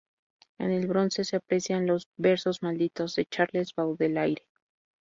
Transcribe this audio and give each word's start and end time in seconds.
En 0.57 0.71
el 0.71 0.87
bronce 0.87 1.23
se 1.23 1.35
aprecian 1.35 1.85
los 1.85 2.07
≪versos 2.17 2.63
malditos≫ 2.63 3.17
de 3.17 3.25
Charles 3.25 3.75
Baudelaire. 3.75 4.41